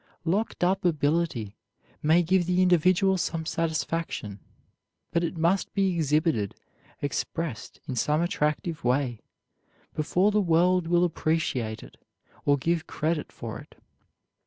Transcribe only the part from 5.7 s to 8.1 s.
be exhibited, expressed in